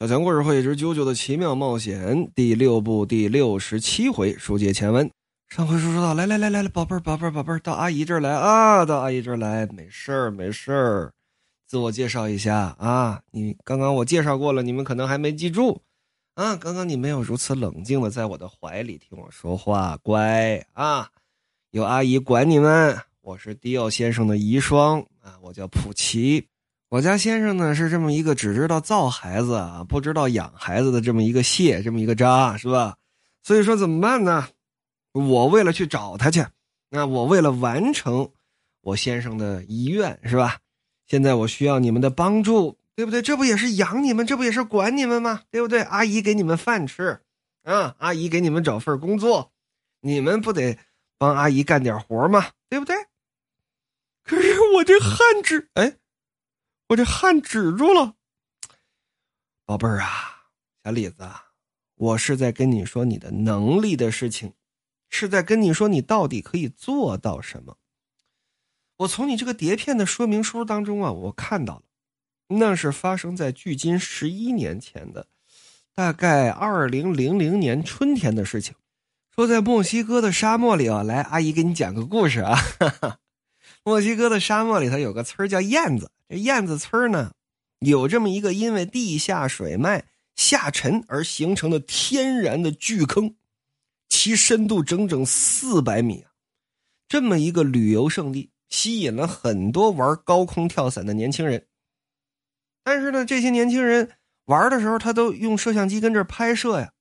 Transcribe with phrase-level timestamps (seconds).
[0.00, 5.10] 小强故事会之《啾啾的奇妙冒险》第六部第六十七回，书接前文。
[5.50, 11.12] 上回书说到，来来来来来，宝贝儿宝贝儿宝贝儿，到阿姨这儿来啊，到阿姨这儿来，没事儿没事儿。
[11.66, 15.82] 自我介绍一下啊，你刚刚我介绍过了，你们可能还没记住
[16.34, 16.56] 啊。
[16.56, 21.10] 刚刚你没有如此冷静的在我的怀里听我说话，乖啊，
[21.72, 22.96] 有阿姨管你们。
[23.20, 26.46] 我是迪奥先生的遗孀啊，我叫普奇。
[26.90, 32.96] 我家先生呢是这么一个只知道造孩子啊，不知道养孩子的这么一个蟹，这么一个渣，是吧？
[33.44, 34.48] 所以说怎么办呢？
[35.12, 36.44] 我为了去找他去，
[36.88, 38.32] 那我为了完成
[38.80, 40.58] 我先生的遗愿，是吧？
[41.06, 43.22] 现在我需要你们的帮助，对不对？
[43.22, 45.42] 这不也是养你们，这不也是管你们吗？
[45.52, 45.82] 对不对？
[45.82, 47.20] 阿姨给你们饭吃，
[47.62, 49.52] 啊，阿姨给你们找份工作，
[50.00, 50.76] 你们不得
[51.18, 52.48] 帮阿姨干点活吗？
[52.68, 52.96] 对不对？
[54.24, 55.94] 可是我这汗止，哎。
[56.90, 58.14] 我这汗止住了，
[59.64, 60.46] 宝贝儿啊，
[60.82, 61.22] 小李子，
[61.94, 64.54] 我是在跟你说你的能力的事情，
[65.08, 67.76] 是在跟你说你到底可以做到什么。
[68.96, 71.82] 我从你这个碟片的说明书当中啊，我看到了，
[72.48, 75.28] 那是发生在距今十一年前的，
[75.94, 78.74] 大概二零零零年春天的事情。
[79.32, 82.58] 说在墨西哥的沙漠里啊，来，阿姨给你讲个故事啊。
[83.84, 86.10] 墨西哥的沙漠里头有个村叫燕子。
[86.30, 87.32] 这燕子村呢，
[87.80, 93.34] 有这么一个因为地下水脉下沉而形成的天然的巨坑，
[94.08, 96.30] 其深度整整四百米啊！
[97.08, 101.66] 这么一个旅游胜地，吸引了很多玩高空跳伞的年轻人。
[102.84, 104.12] 但是呢，这些年轻人
[104.44, 106.92] 玩的时候，他都用摄像机跟这拍摄呀，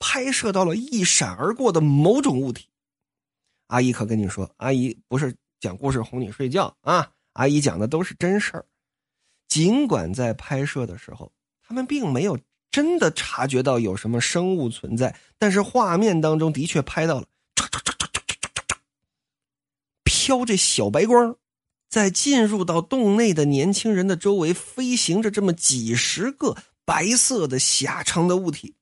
[0.00, 2.66] 拍摄到了一闪而过的某种物体。
[3.68, 7.12] 阿姨可跟你说，阿姨不是讲故事哄你睡觉啊。
[7.34, 8.66] 阿姨讲的都是真事儿，
[9.48, 12.38] 尽管在拍摄的时候，他们并没有
[12.70, 17.26] 真的察觉到有什么生物存在，但是画面当中的确拍到了，
[20.04, 21.36] 飘着小白光，
[21.88, 28.74] 在进入到洞内的年轻人的周围飞行着这么几十个白色的狭长的物体，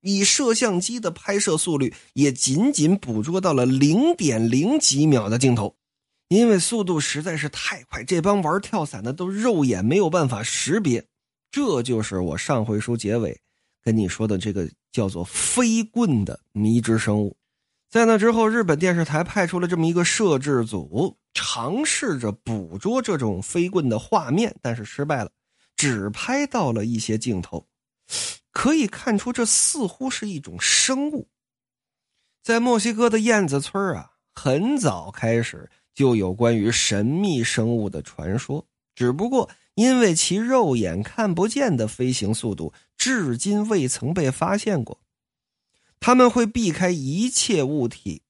[0.00, 5.76] 以摄像机的拍摄速率，也仅仅捕捉到了零点零几秒的镜头。
[6.30, 11.04] 因为速度实在是太快，这帮玩跳伞的都肉眼没有办法识别。
[11.50, 13.40] 这就是我上回书结尾
[13.82, 17.36] 跟你说的这个叫做飞棍的迷之生物。
[17.90, 25.32] 在那之后，日本电视台派出了这么一个摄制组，尝试着捕捉这种飞棍的画面，但是失败了，
[25.74, 27.66] 只拍到了一些镜头。
[28.52, 31.26] 可以看出，这似乎是一种生物。
[32.40, 35.68] 在墨西哥的燕子村啊，很早开始。
[35.94, 45.00] 就有关于神秘生物的传说，只不过因为其肉眼看不见的飞行速度，至今未曾被发现过。
[45.98, 48.22] 他们会避开一切物体，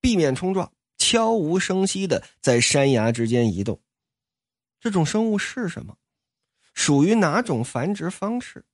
[0.00, 3.80] 避免冲撞，悄无声息的在山崖之间移动。
[4.80, 5.96] 这种生物是什么？
[6.74, 8.64] 属于哪种繁殖方式？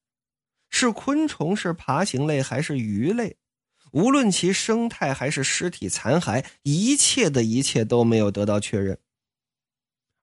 [0.68, 1.56] 是昆虫？
[1.56, 2.42] 是爬行类？
[2.42, 3.36] 还是鱼类？
[3.92, 8.98] 无论其生态还是尸体残骸，一切的一切都没有得到确认。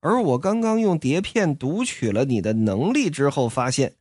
[0.01, 3.97] 而我刚刚用碟片读取了你的能力之后，发现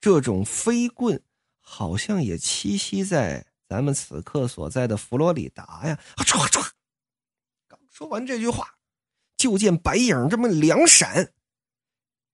[0.00, 1.22] 这种飞棍
[1.60, 5.98] 好像也栖息在咱们此刻所在的佛罗里达呀！
[6.16, 6.70] 啊唰唰，
[7.68, 8.78] 刚说完这句话，
[9.36, 11.32] 就见白影这么两闪，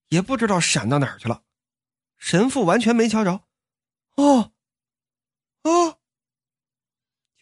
[0.09, 1.43] 也不知道闪到哪儿去了。
[2.17, 3.43] 神父完全没瞧着。
[4.17, 4.53] 哦，
[5.65, 5.99] 哦。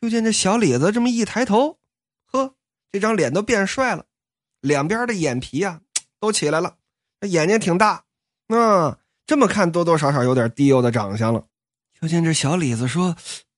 [0.00, 1.78] 就见这小李子这么一抬头，
[2.24, 2.56] 呵，
[2.90, 4.06] 这张脸都变帅了，
[4.62, 5.82] 两边的眼皮啊
[6.18, 6.78] 都起来了，
[7.20, 8.06] 那眼睛挺大，
[8.48, 11.46] 啊，这么看多多少少有点低幼的长相了。
[12.00, 13.14] 就见这小李子说：“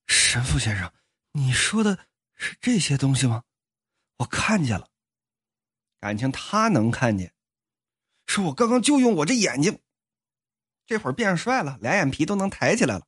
[0.08, 0.92] 神父先生，
[1.30, 1.97] 你说的
[2.34, 3.44] 是这些东西吗？
[4.16, 4.88] 我看见了，
[6.00, 7.32] 感情他能看见，
[8.26, 9.78] 说我刚刚就用我这眼睛，
[10.86, 13.06] 这会儿变帅了，俩眼皮都能抬起来了，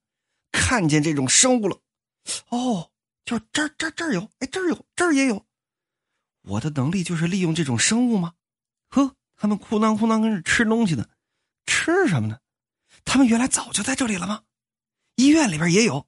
[0.52, 1.80] 看见这种生物了，
[2.50, 2.92] 哦。”
[3.24, 5.46] 就这儿这儿这儿有，哎，这儿有，这儿也有。
[6.42, 8.34] 我的能力就是利用这种生物吗？
[8.90, 11.08] 呵，他们哭囔哭囔跟着吃东西呢，
[11.64, 12.40] 吃什么呢？
[13.04, 14.44] 他们原来早就在这里了吗？
[15.16, 16.06] 医院里边也有。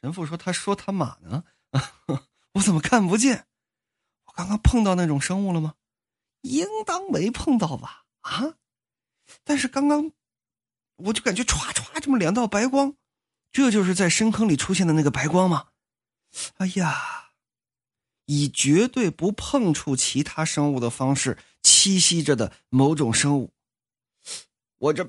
[0.00, 1.44] 神父说：“他说他妈呢？
[2.54, 3.46] 我怎么看不见？
[4.24, 5.74] 我刚刚碰到那种生物了吗？
[6.40, 8.04] 应当没碰到吧？
[8.22, 8.54] 啊？
[9.44, 10.10] 但是刚刚
[10.96, 12.96] 我就感觉唰唰这么两道白光，
[13.52, 15.68] 这就是在深坑里出现的那个白光吗？”
[16.56, 17.30] 哎呀，
[18.26, 23.52] 以绝对不碰触其他生物的方式栖息着的某种生物，
[24.78, 25.04] 我这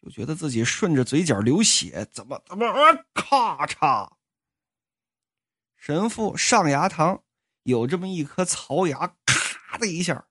[0.00, 3.04] 就觉得自己顺着嘴角流血，怎么怎么啊？
[3.14, 4.12] 咔嚓！
[5.76, 7.20] 神父上牙膛
[7.64, 10.26] 有这么一颗槽牙，咔的一下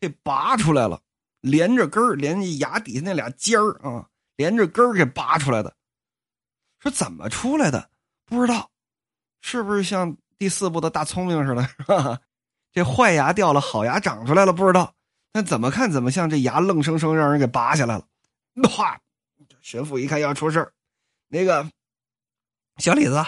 [0.00, 1.02] 给拔出来了，
[1.40, 5.76] 连着根儿，连着牙底下那俩尖儿啊，连着根儿给拔出来的。
[6.78, 7.90] 说怎么出来的？
[8.26, 8.70] 不知道，
[9.40, 11.62] 是不是像第四部的大聪明似的？
[11.62, 12.20] 是吧？
[12.72, 14.92] 这坏牙掉了，好牙长出来了，不知道。
[15.32, 18.06] 但怎么看怎么像这牙愣生生让人给拔下来了。
[18.78, 19.00] 哇！
[19.60, 20.72] 神父一看要出事
[21.28, 21.70] 那个
[22.78, 23.24] 小李子，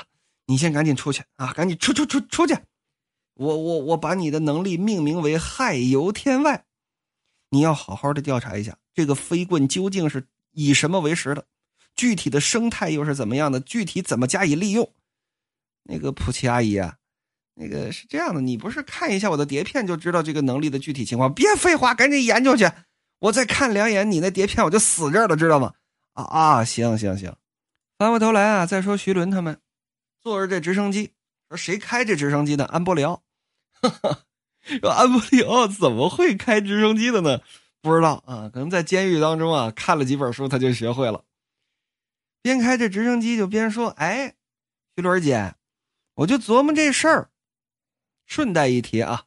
[0.47, 1.53] 你先赶紧出去啊！
[1.53, 2.57] 赶紧出出出出去！
[3.35, 6.65] 我我我把你的能力命名为害游天外，
[7.51, 11.45] 你要好好的调查一下这个飞棍究竟是以什么为食的。
[11.99, 13.59] 具体的生态又是怎么样的？
[13.59, 14.95] 具体怎么加以利用？
[15.83, 16.97] 那个普奇阿姨啊，
[17.55, 21.35] 那个是这样的，你不是看一下我的碟片就知道这个能力的具体情况？
[21.35, 22.71] 别废话，赶紧研究去！
[23.19, 25.75] 我再看两眼你那碟片，我就死这儿了，知道吗？
[26.13, 27.35] 啊啊，行行行，
[27.99, 29.59] 翻过头来啊，再说徐伦他们
[30.23, 31.11] 坐着这直升机，
[31.49, 32.65] 说谁开这直升机的？
[32.67, 33.25] 安波里奥，
[34.81, 37.41] 说安波里奥怎么会开直升机的呢？
[37.81, 41.25] 不知道啊，可能在监狱当中啊看了几本书，他就学会了。
[42.49, 44.33] 边开着直升机就边说：“哎，
[44.97, 45.55] 徐伦姐，
[46.15, 47.29] 我就琢磨这事儿。
[48.25, 49.25] 顺带一提啊，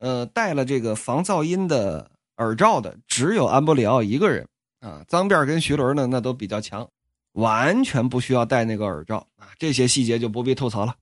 [0.00, 4.46] 呃，带了这个防噪音的耳罩的只有安波里奥一个人
[4.80, 5.02] 啊。
[5.08, 6.86] 脏辫跟徐伦呢，那都比较强，
[7.32, 9.48] 完全不需要戴那个耳罩啊。
[9.58, 10.96] 这些细节就不必吐槽了。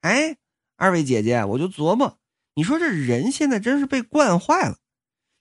[0.00, 0.36] 哎，
[0.74, 2.18] 二位姐姐，我就琢磨，
[2.56, 4.78] 你说这人现在真是被惯坏了。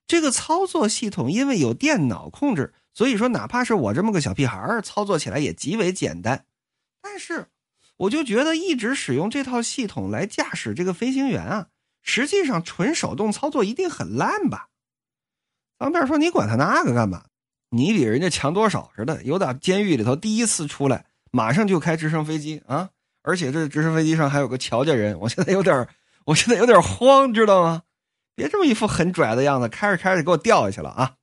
[0.05, 6.45] 这个操作系统因为有电脑控制。”所以说，哪怕是我这么个小屁孩操作起来也极为简单。
[7.01, 7.47] 但是，
[7.97, 11.67] 我就觉得一直使用这套系统来驾驶这个飞行员啊，
[12.01, 14.67] 实际上纯手动操作一定很烂吧？
[15.77, 17.25] 方便说，你管他那个干嘛？
[17.69, 19.23] 你比人家强多少似的？
[19.23, 22.89] 有打监狱里头第一次出来，马上就开直升飞机啊！
[23.23, 25.87] 而且这直升飞机上还有个乔家人，我现在有点，
[26.25, 27.83] 我现在有点慌，知道吗？
[28.35, 31.15] 别这么一副很拽的样子，开着开着给我掉下去了啊！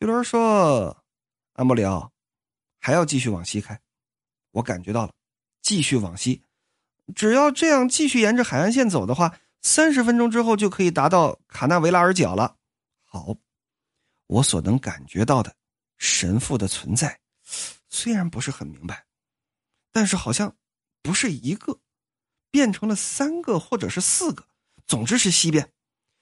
[0.00, 1.04] 徐伦说
[1.54, 2.12] ：“安波里奥，
[2.78, 3.80] 还要继续往西开。
[4.52, 5.12] 我感觉到了，
[5.60, 6.44] 继续往西，
[7.16, 12.58] 只要这样继续沿着海岸线走的话，三十分钟之后就可以达到卡纳维拉尔角了。
[13.02, 13.34] 好，
[14.28, 15.56] 我所能感觉到的
[15.96, 17.18] 神父的存在，
[17.88, 19.04] 虽然不是很明白，
[19.90, 20.54] 但是好像
[21.02, 21.80] 不是一个，
[22.52, 24.46] 变成了三个或者是四个，
[24.86, 25.72] 总之是西边。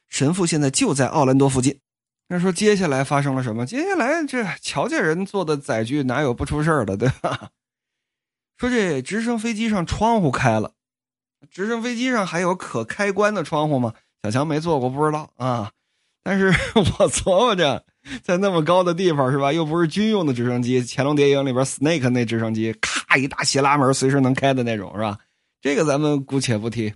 [0.08, 1.78] 神父现在就在奥兰多附近。”
[2.28, 3.64] 那说接下来发生了什么？
[3.64, 7.50] 接下来这乔家人做的载具哪有不出事的，对吧？
[8.58, 10.72] 说这直升飞机上窗户开了，
[11.50, 13.92] 直升飞机上还有可开关的窗户吗？
[14.22, 15.70] 小强没坐过，不知道啊。
[16.24, 17.84] 但是我琢磨着，
[18.24, 19.52] 在那么高的地方是吧？
[19.52, 25.16] 又不是军用的直升机，《乾隆谍影》里边 Snake 那直升机，咔一大斜拉门，随时能开的那种是吧？
[25.60, 26.92] 这个咱们姑且不提。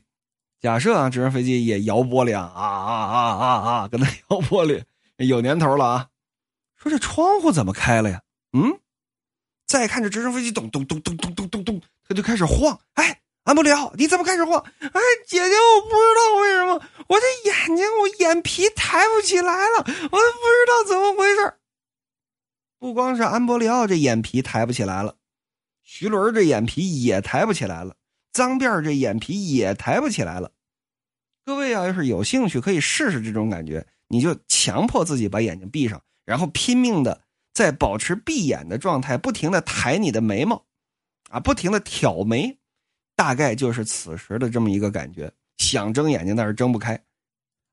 [0.61, 4.83] 假设啊，直升飞机也摇玻璃啊啊啊啊啊，跟那摇玻璃。
[5.27, 6.09] 有年头了啊！
[6.77, 8.23] 说这窗户怎么开了呀？
[8.53, 8.81] 嗯，
[9.67, 12.81] 再看这直升飞机，咚咚咚咚咚咚咚咚，它就开始晃。
[12.95, 14.59] 哎，安布里奥，你怎么开始晃？
[14.81, 21.55] 哎，姐姐，我不知道为什么，我的眼睛，我眼皮抬不起来了，我都不知道怎么回事。
[22.79, 25.17] 不光是安波里奥这眼皮抬不起来了，
[25.83, 27.95] 徐伦这眼皮也抬不起来了，
[28.33, 30.53] 脏辫这眼皮也抬不起来了。
[31.45, 33.87] 各位啊，要是有兴趣，可以试试这种感觉。
[34.13, 37.23] 你就强迫自己把眼睛闭上，然后拼命的
[37.55, 40.67] 在保持闭眼的状态，不停的抬你的眉毛，
[41.31, 42.59] 啊，不停的挑眉，
[43.15, 45.33] 大概就是此时的这么一个感觉。
[45.59, 47.01] 想睁眼睛，但是睁不开，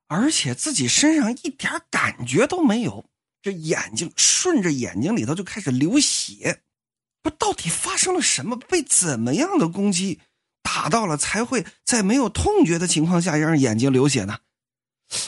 [0.07, 3.09] 而且自己身上一点感觉都没有，
[3.41, 6.61] 这眼睛顺着眼睛里头就开始流血，
[7.23, 8.55] 不，到底发生了什么？
[8.55, 10.19] 被怎么样的攻击
[10.61, 14.37] 打到了，才会在没有痛觉的情况下让眼睛流血呢？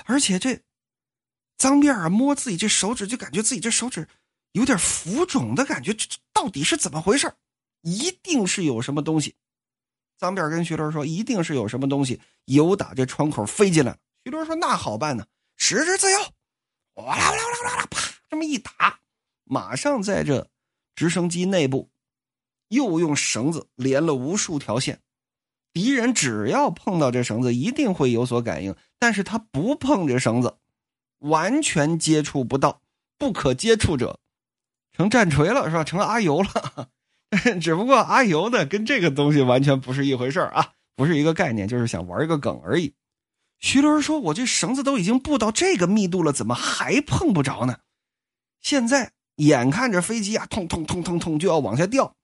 [0.05, 0.61] 而且这。
[1.59, 4.07] 脏辫啊，摸自己这手指就感觉自己这手指
[4.53, 7.31] 有点浮肿的感觉，这这到底是怎么回事
[7.81, 9.35] 一定是有什么东西。
[10.17, 13.97] 脏辫跟徐伦说，一定是有什么东西由打这窗口飞进来。
[14.23, 15.25] 徐伦说：“那好办呢，
[15.57, 16.19] 十指自由，
[16.95, 18.99] 哇啦哇啦哇啦哇啦，啪，这么一打，
[19.43, 20.49] 马上在这
[20.95, 21.89] 直升机内部
[22.69, 25.01] 又用绳子连了无数条线。
[25.73, 30.55] 敌人只要碰到这绳子，一定会有所感应，但是他不碰这绳子。”
[31.19, 32.81] 完全接触不到，
[33.17, 34.19] 不可接触者，
[34.91, 35.83] 成战锤了是吧？
[35.83, 36.89] 成了阿尤了，
[37.61, 42.93] 只不过阿尤呢跟这个东西完全不是一回事啊，不是一个概念，就是想玩一个梗而已。
[43.59, 47.79] 徐伦说：“我这绳子都已经布到这个密度了，怎么还碰不着呢？”
[48.61, 52.15] 现在眼看着飞机啊，通通通通通就要往下掉，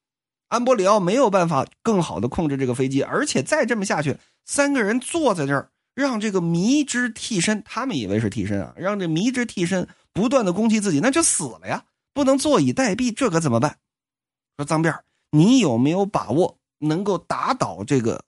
[0.47, 13.77] 安波里奥没有办法更好的控制这个飞机，而且再这么下去，三个人坐在这儿，让这个迷之替身，他们以为是替身啊，让这迷之替身不断的攻击自己，那就死了呀，不能坐以待毙，这可怎么办？
[14.57, 14.99] 说脏辫
[15.31, 18.23] 你有没有把握能够打倒这个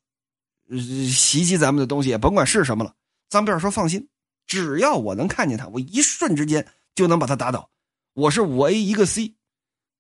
[1.14, 2.18] 袭击咱们的东西？
[2.18, 2.94] 甭管是什么了。
[3.30, 4.08] 脏辫说：“放心，
[4.46, 7.70] 只要我能看见他，我一瞬之间就能把他打倒。
[8.14, 9.36] 我是五 A 一个 C，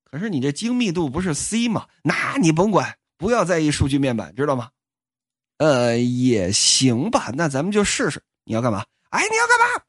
[0.05, 1.87] 可是你这精密度不是 C 吗？
[2.03, 4.69] 那你甭管，不要在意数据面板，知道吗？
[5.57, 7.31] 呃，也行吧。
[7.33, 8.21] 那咱们就试试。
[8.45, 8.85] 你要干嘛？
[9.09, 9.83] 哎，你要干嘛？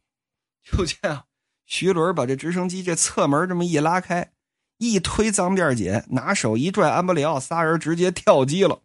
[0.64, 1.24] 就这样，
[1.66, 4.32] 徐伦把这直升机这侧门这么一拉开。”
[4.78, 8.80] 一推脏辫姐，拿手一拽安布里奥，仨人直接跳机了。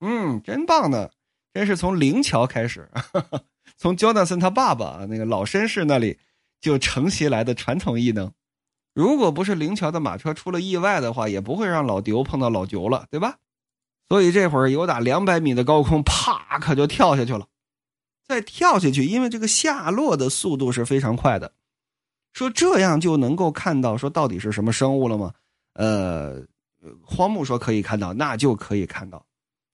[0.00, 1.10] 嗯，真棒呢，
[1.52, 2.90] 真是从灵桥开始，
[3.76, 6.18] 从焦纳森他爸爸那个老绅士那里
[6.62, 8.32] 就承袭来的传统异能。
[8.94, 13.36] 如果不是灵桥的马车出了意外的话，也不会让老丢碰到老九了，对吧？
[14.08, 17.46] 所以这会儿有打两百米的高空，啪，可就跳下去了。
[18.26, 21.52] 再跳下去，因为这个下落的速度是非常快的。
[22.32, 25.32] 说这样就能够看到说到底是什么生物了吗？
[25.74, 26.42] 呃，
[27.02, 29.24] 荒木说可以看到，那就可以看到。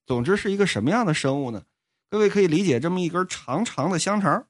[0.06, 1.62] 总之是一个什么样的生物呢？
[2.10, 4.46] 各位可以理解这么一根长长的香肠，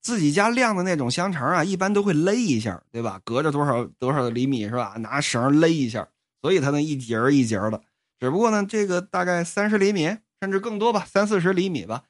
[0.00, 3.20] 自己家晾的那种香肠啊，一般都会勒一下，对吧？
[3.24, 4.94] 隔着多少多少厘米是吧？
[4.98, 6.08] 拿绳勒一下，
[6.40, 7.82] 所以它能一节一节的。
[8.20, 12.04] 只不过呢，这个大概三十厘米甚至更多吧，三四十厘米吧，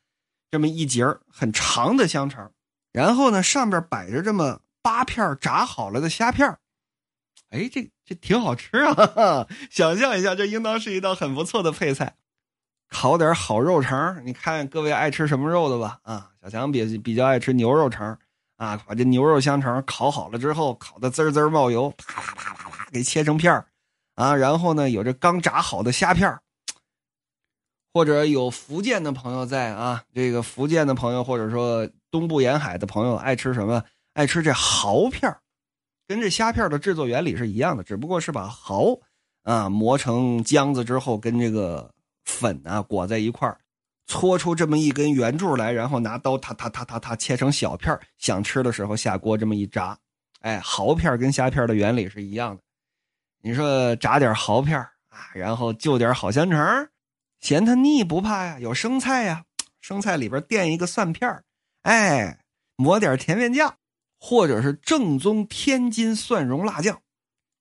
[0.51, 2.53] 这么一节很长的香肠，
[2.93, 4.61] 然后呢上边摆着这么。
[4.85, 6.47] 八片炸好了的虾片
[7.49, 9.47] 哎，这这挺好吃啊！
[9.73, 12.17] 想象一下，这应当是一道很不错的配菜。
[12.91, 16.01] 烤点好肉肠，你看各位爱吃什么肉的吧？
[16.03, 18.19] 啊，小强比比较爱吃牛肉肠
[18.59, 23.65] 啊，把这牛肉香肠烤好了之后，烤的滋滋冒油，啪啪啪啪啪，给切成片
[24.15, 26.39] 啊，然后呢，有这刚炸好的虾片
[27.93, 33.83] 或者有福建的朋友在啊，这个福建的朋友或者说东部沿海的朋友爱吃什么？
[34.15, 35.37] 爱吃这蚝片
[36.07, 39.01] 跟这虾片的制作原理是一样的，只不过是把蚝
[39.43, 41.91] 啊磨成浆子之后，跟这个
[42.25, 43.53] 粉啊裹在一块
[44.07, 49.97] 搓出这么一根圆柱来，然后拿刀踏踏踏踏踏切成小片想吃的时候下锅这么一炸，
[50.41, 52.63] 哎，蚝片跟虾片的原理是一样的。
[53.45, 56.89] 你说炸点蚝片啊，然后就点好香肠，
[57.41, 59.45] 嫌它腻不怕呀，有生菜呀，
[59.83, 61.45] 生菜里边垫一个蒜片
[61.83, 62.39] 哎，
[62.77, 63.77] 抹点甜面酱。
[64.19, 66.99] 或者是正宗天津蒜蓉辣酱，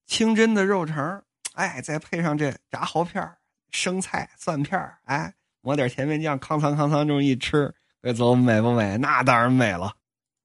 [0.07, 1.21] 清真的肉肠
[1.55, 3.29] 哎，再配上这炸蚝片
[3.69, 8.97] 生菜、蒜片哎，抹点甜面酱，康桑康桑这么一吃，哎，走美不美？
[8.97, 9.93] 那当然美了。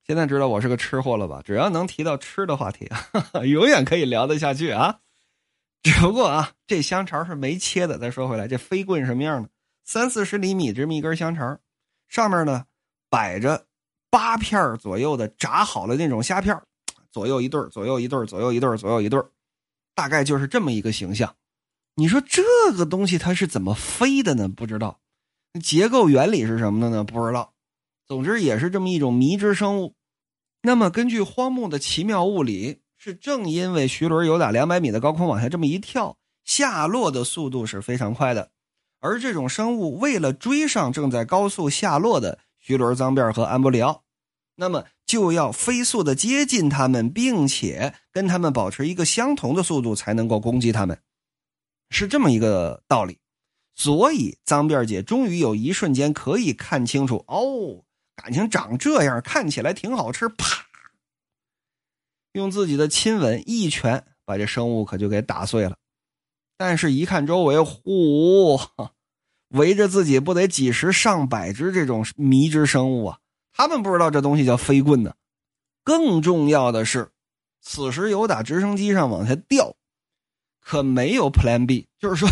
[0.04, 1.40] 现在知道我是个吃货了吧？
[1.44, 2.90] 只要能提到吃的话题，
[3.46, 4.98] 永远可以聊得下去啊。
[5.92, 7.98] 只不过啊，这香肠是没切的。
[7.98, 9.48] 再说回来，这飞棍什么样呢？
[9.84, 11.58] 三四十厘米这么一根香肠，
[12.08, 12.64] 上面呢
[13.08, 13.64] 摆着。
[14.10, 16.58] 八片左右的炸好了那种虾片
[17.12, 19.22] 左右一对左右一对左右一对左右一对
[19.94, 21.36] 大概就是这么一个形象。
[21.94, 22.42] 你说这
[22.74, 24.48] 个东西它是怎么飞的呢？
[24.48, 24.98] 不知道，
[25.62, 27.04] 结构原理是什么的呢？
[27.04, 27.52] 不知道。
[28.06, 29.94] 总之也是这么一种迷之生物。
[30.62, 38.50] 那么根据荒木的奇妙物理，是正因为徐伦有打两百米的高空往下这么一跳，下落的速度是非常快的，
[39.00, 42.38] 而这种生物为了追上正在高速下落的。
[42.58, 44.02] 徐伦、脏辫和安布里奥，
[44.56, 50.98] 那么就要飞速的接近他们，并且跟他们保持一个相同的速度，才能够攻击他们，
[51.88, 53.16] 是这么一个道理。
[53.74, 57.86] 所以脏辫姐终于有一瞬间可以看清楚，哦，
[58.16, 60.28] 感情长这样，看起来挺好吃。
[60.28, 60.66] 啪，
[62.38, 65.76] 用自己的亲吻一拳把这生物可就给打碎了。
[66.56, 68.58] 但是，一看周围，呼！
[69.50, 73.18] 围着自己不得几十上百只这种迷之生物啊！
[73.52, 75.14] 他们不知道这东西叫飞棍呢。
[75.84, 77.10] 更重要的是，
[77.62, 79.74] 此时有打直升机上往下掉，
[80.60, 82.28] 可没有 Plan B，就是说，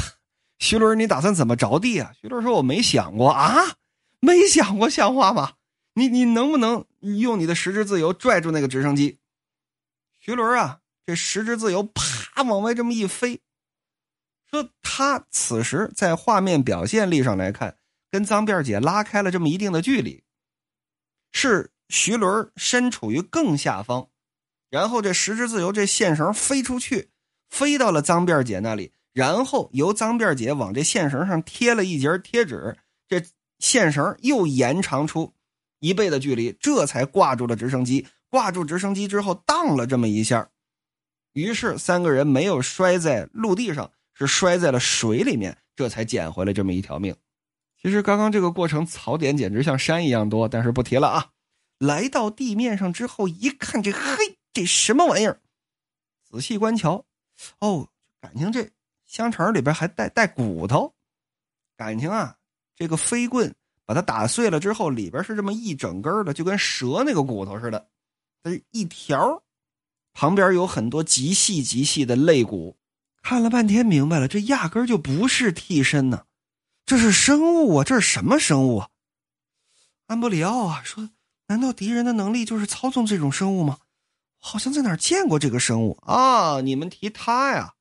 [0.59, 2.13] 徐伦，你打算怎么着地啊？
[2.21, 3.77] 徐伦说：“我没想过啊，
[4.21, 5.53] 没想过，像话吗？
[5.95, 9.19] 你你能不能用你的十之自由拽住那个直升机？”
[10.27, 13.43] 徐伦啊，这十只自由啪往外这么一飞。
[14.51, 17.77] 说他此时在画面表现力上来看，
[18.11, 20.25] 跟脏辫姐拉开了这么一定的距离，
[21.31, 24.09] 是徐伦身处于更下方，
[24.69, 27.11] 然后这十只自由这线绳飞出去，
[27.49, 33.23] 飞到了脏辫姐那里，然后由脏辫姐往这线绳上贴了一节贴纸，这
[33.61, 35.37] 线绳又延长出
[35.79, 38.09] 一倍的距离，这才挂住了直升机。
[38.29, 40.51] 挂住直升机之后，荡了这么一下，
[41.33, 47.15] 于是三个人没有摔在陆地上，是摔在了水里面，这才捡回来这么一条命。
[47.81, 51.31] 其实刚刚这个过程槽点简直像山一样多，但是不提了啊。
[51.79, 55.41] 来到地面上之后一看，这嘿，这什么玩意儿？
[56.25, 57.05] 仔细观瞧，
[57.61, 57.89] 哦，
[58.21, 58.71] 感情这
[59.05, 60.95] 香肠里边还带带骨头，
[61.77, 62.39] 感情啊，
[62.75, 63.55] 这个飞棍
[63.85, 67.89] 把它打碎了之后，里边是这么一整根的，就跟蛇那个骨头似的，
[68.43, 69.43] 这一条。
[70.13, 72.79] 旁边有很多极细极细的肋骨，
[73.23, 76.25] 看了半天明白了，这压根就不是替身呢，
[76.87, 77.85] 这是生物啊！
[77.85, 78.89] 这是什么生物啊？
[80.07, 81.11] 安布里奥啊，说，
[81.49, 83.79] 难道敌人的能力就是操纵这种生物吗？
[84.39, 86.63] 好像在哪儿见过这个生物啊！
[86.63, 87.75] 你们提他呀，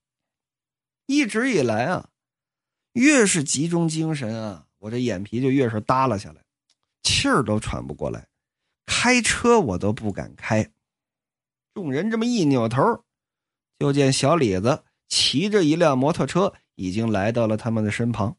[1.06, 2.10] 一直以来啊，
[2.92, 6.44] 越是集中精神啊，我这眼皮就越是耷拉下来，
[7.04, 8.28] 气儿都喘不过来，
[8.86, 10.72] 开车我都不敢开。
[11.74, 13.04] 众人这么一扭头，
[13.80, 18.38] 就见小李子骑着一辆摩托车，已经来到了他们的身旁。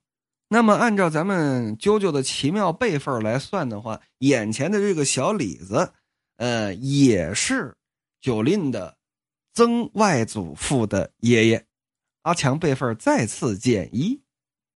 [0.49, 5.93] 那么，按照咱们啾啾的奇妙辈分来算的话，眼前的这个小李子，
[6.37, 7.77] 呃，也是
[8.21, 8.97] 九令的
[9.53, 11.67] 曾外祖父的爷爷。
[12.23, 14.23] 阿强辈分再次减一。